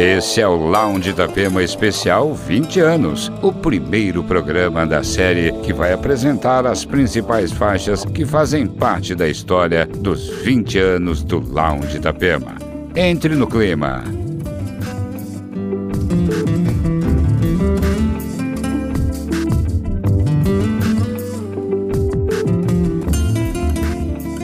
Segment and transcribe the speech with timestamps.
[0.00, 5.92] Esse é o Lounge Itapema Especial 20 anos, o primeiro programa da série que vai
[5.92, 12.54] apresentar as principais faixas que fazem parte da história dos 20 anos do Lounge Itapema.
[12.94, 14.04] Entre no clima.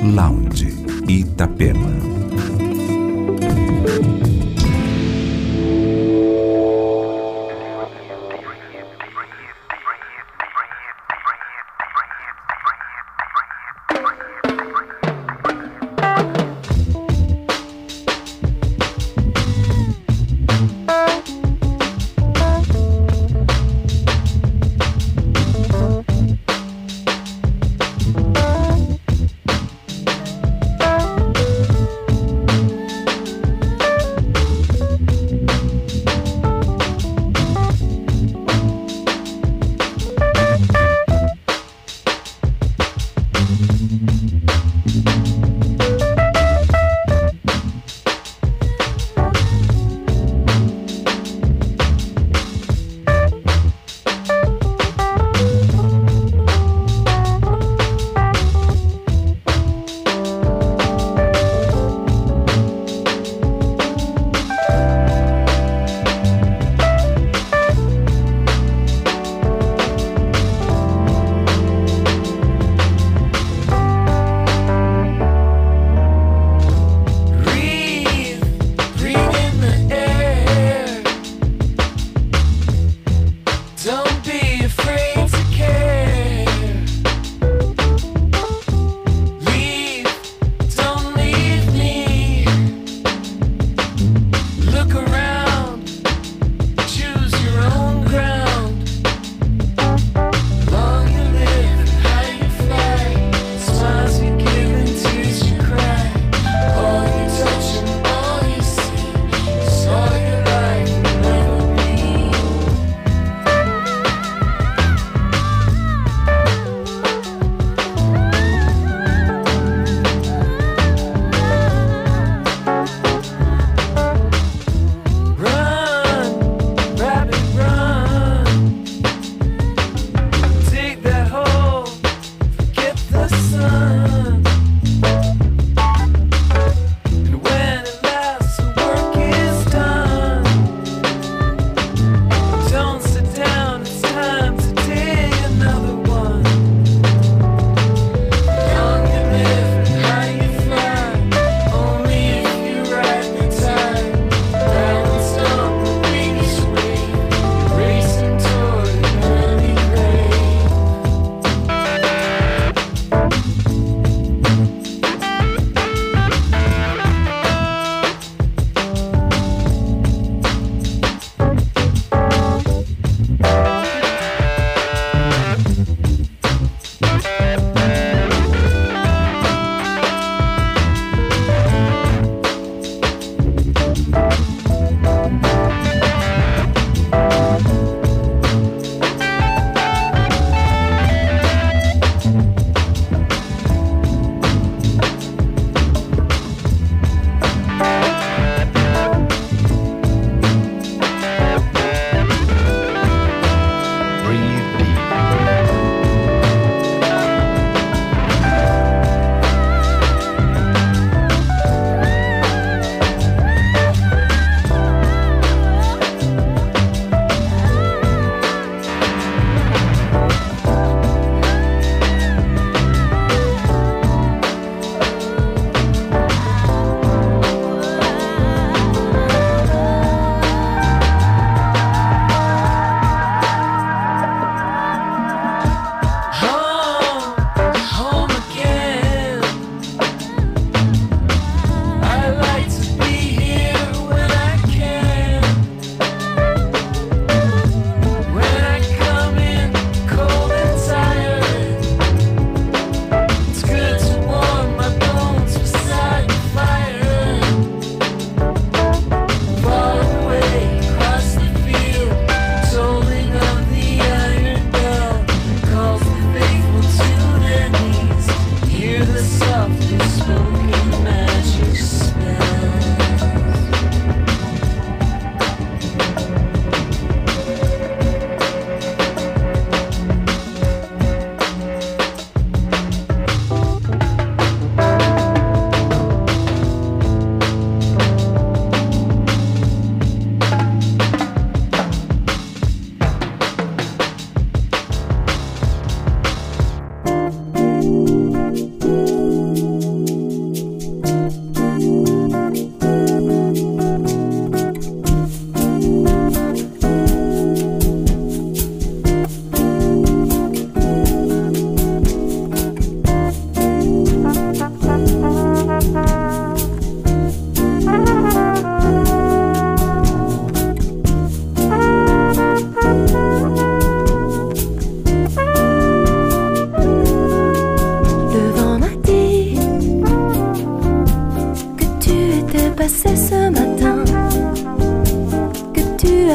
[0.03, 0.75] Lounge
[1.09, 1.94] Itapema.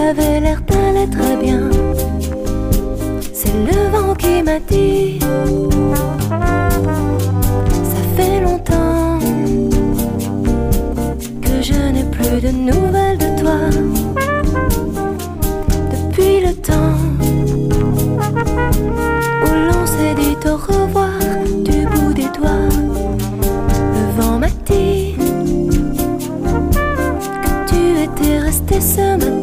[0.10, 1.70] avait l'air d'aller très bien.
[3.32, 5.20] C'est le vent qui m'a dit.
[7.92, 9.20] Ça fait longtemps
[11.44, 13.60] que je n'ai plus de nouvelles de toi.
[15.94, 16.98] Depuis le temps
[19.44, 21.20] où l'on s'est dit au revoir
[21.64, 22.70] du bout des doigts,
[23.96, 25.16] le vent m'a dit
[27.20, 29.39] que tu étais resté ce matin.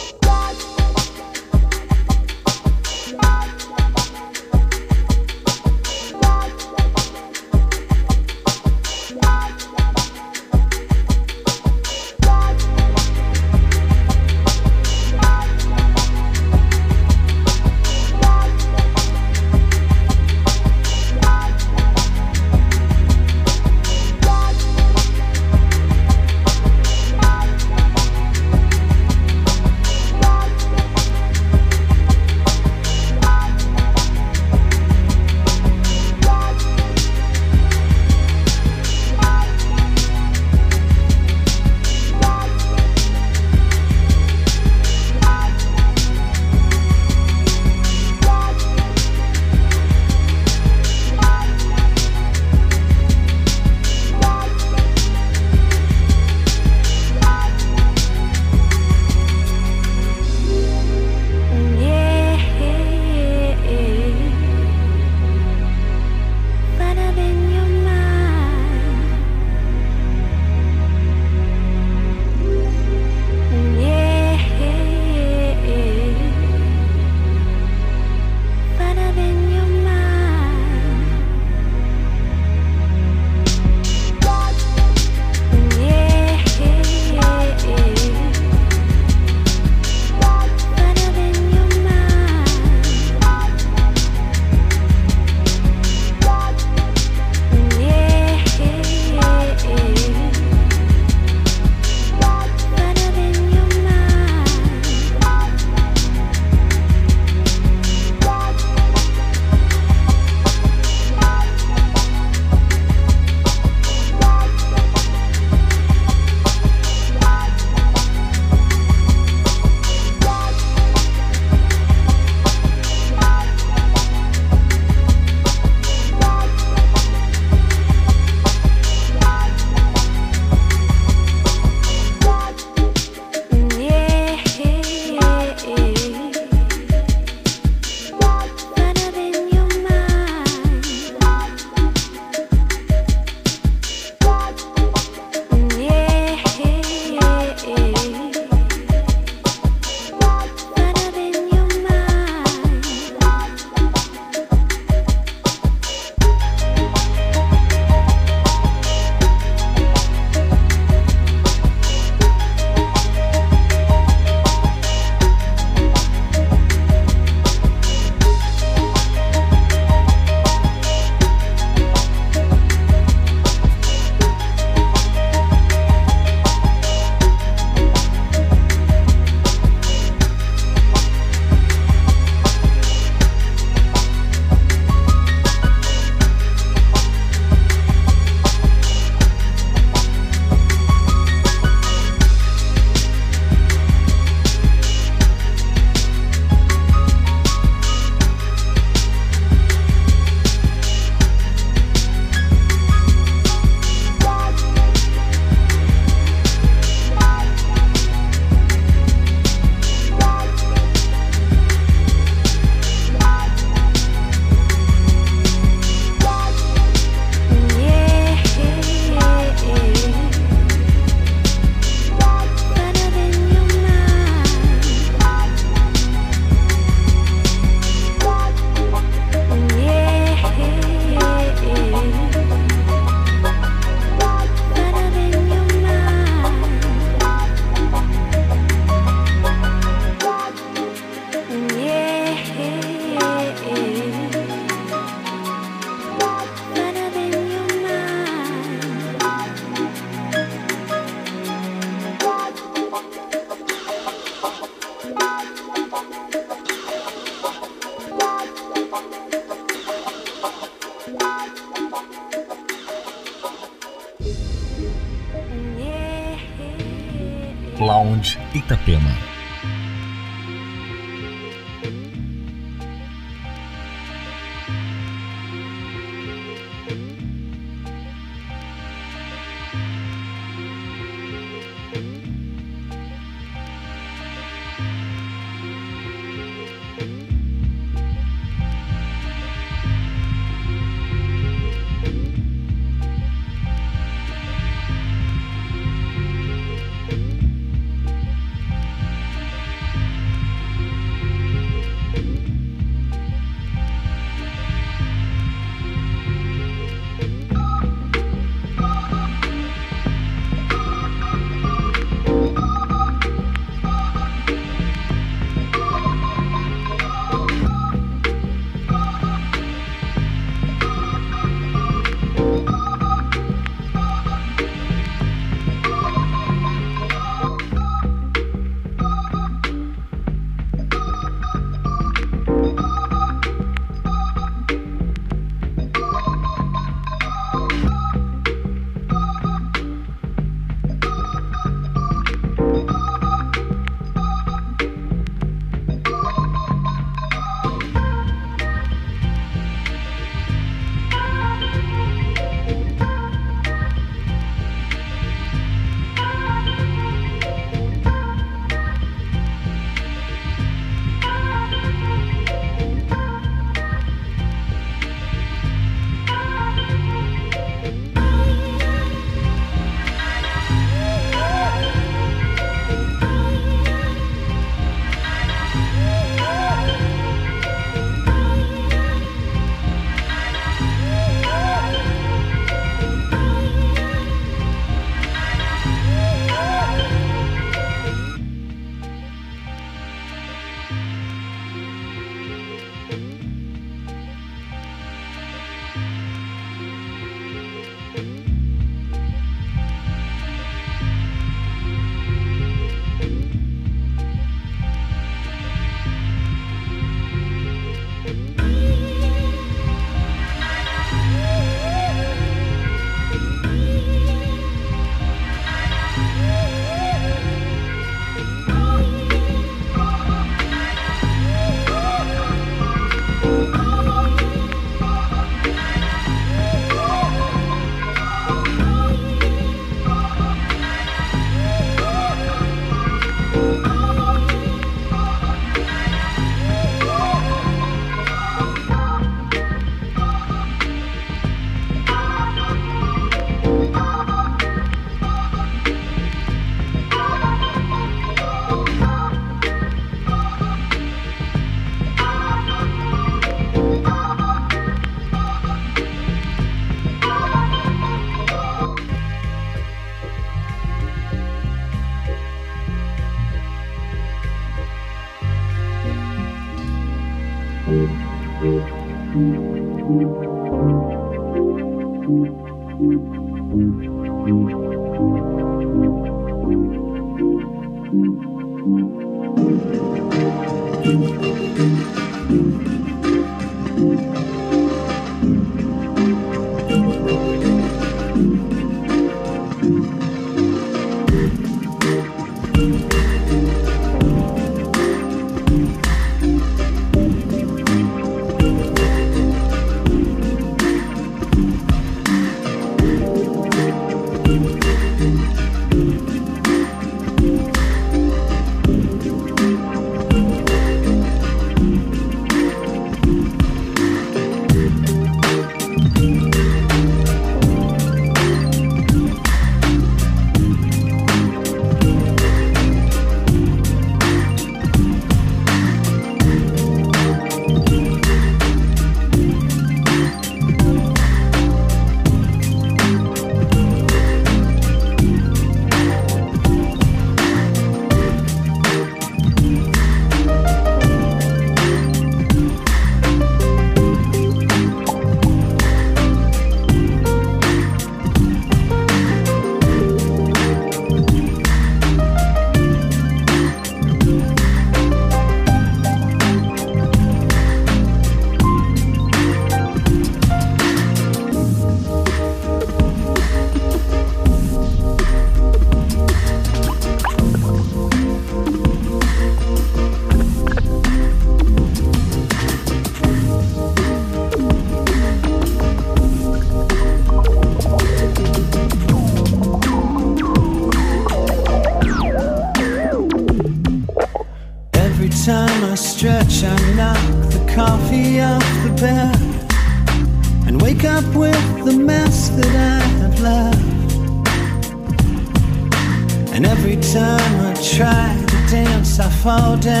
[599.41, 600.00] Fall down.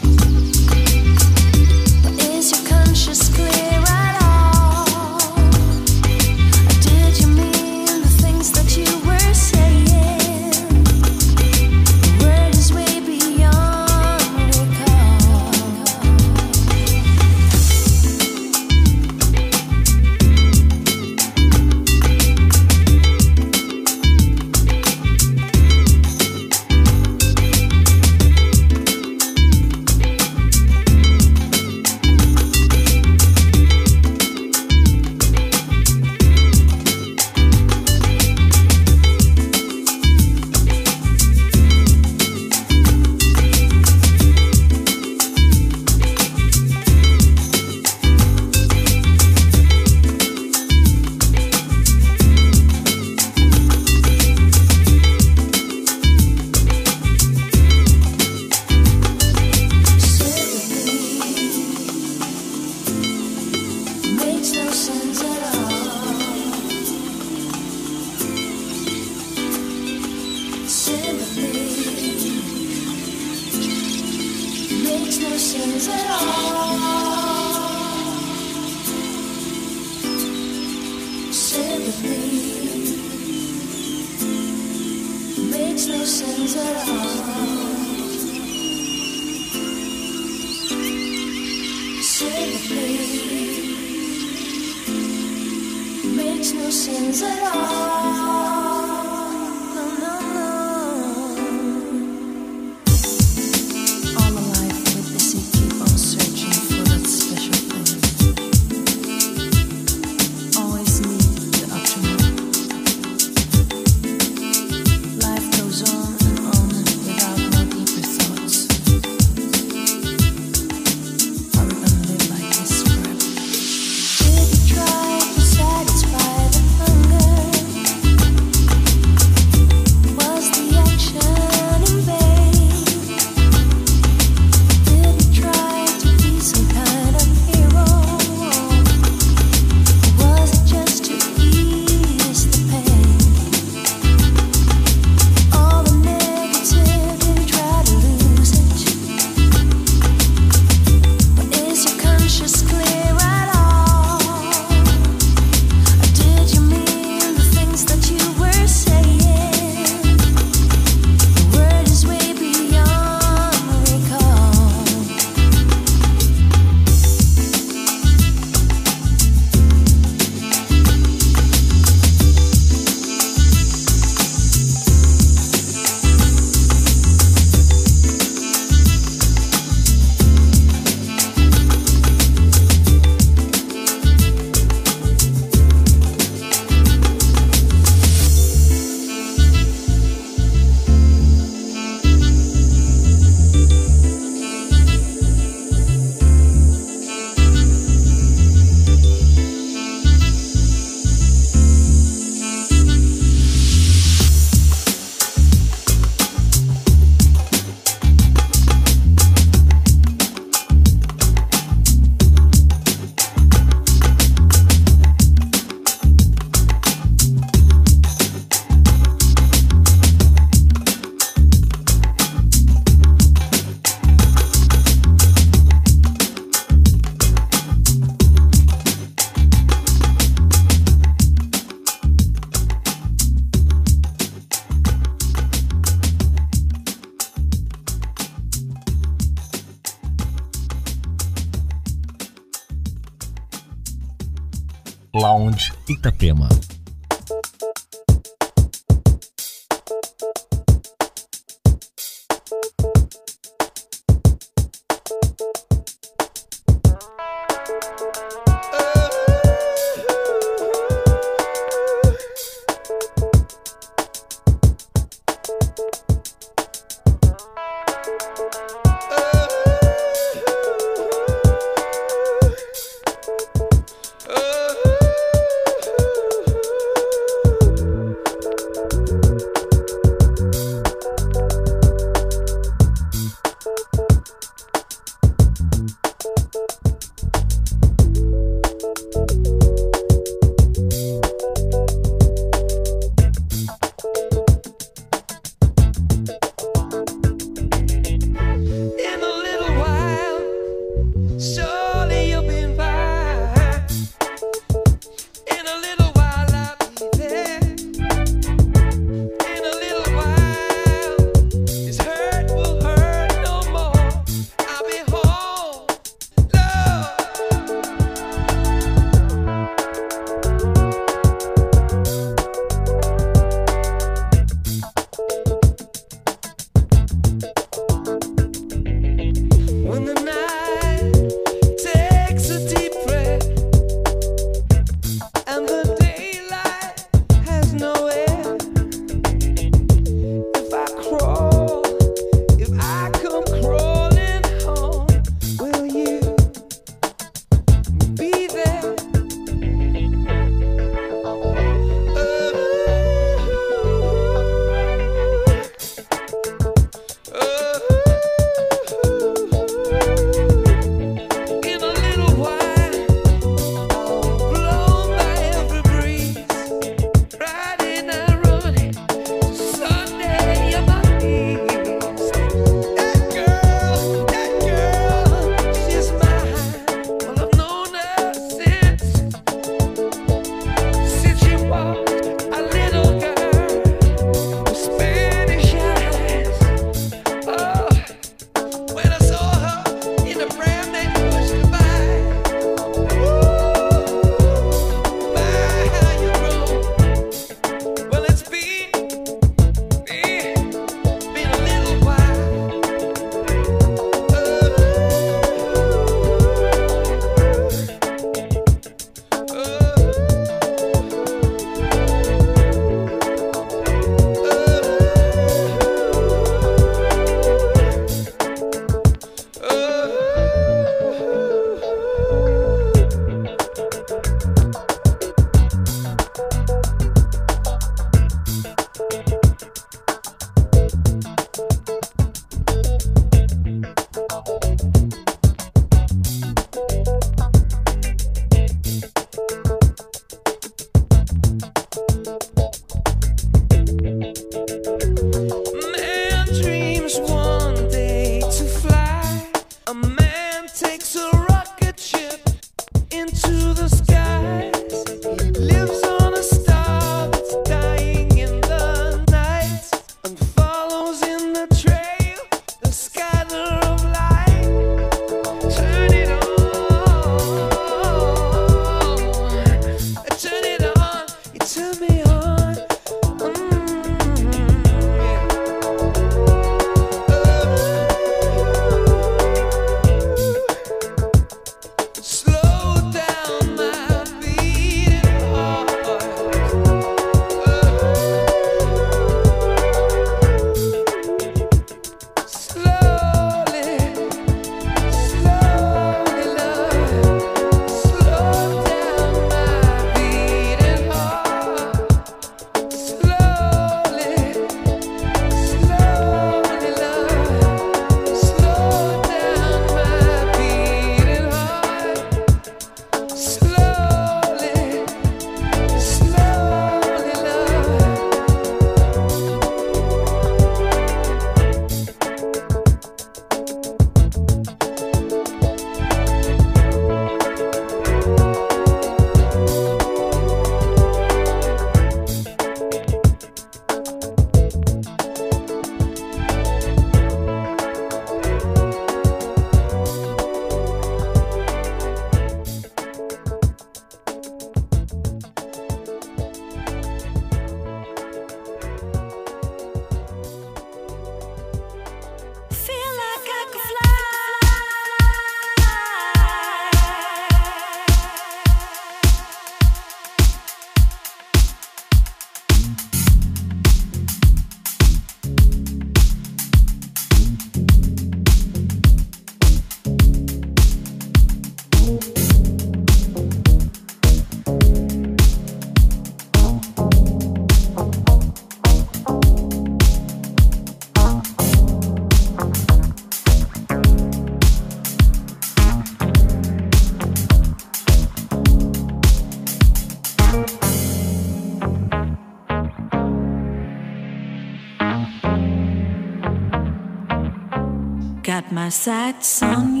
[598.71, 600.00] my sad song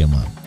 [0.00, 0.39] Ефрема.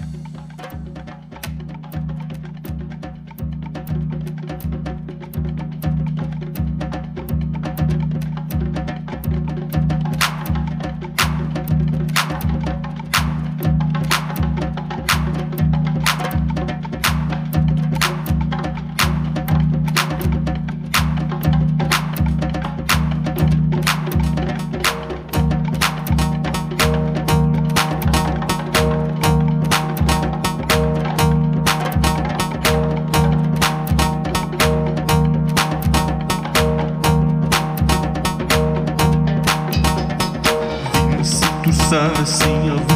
[42.01, 42.92] assim eu vou.